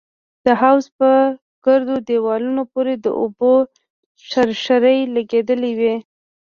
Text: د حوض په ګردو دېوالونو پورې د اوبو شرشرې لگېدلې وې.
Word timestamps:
د 0.45 0.47
حوض 0.61 0.85
په 0.99 1.09
ګردو 1.65 1.95
دېوالونو 2.07 2.63
پورې 2.73 2.93
د 3.05 3.07
اوبو 3.21 3.53
شرشرې 4.29 4.97
لگېدلې 5.15 5.71
وې. 5.79 5.95